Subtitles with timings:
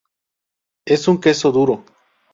[0.83, 1.83] Es un queso duro.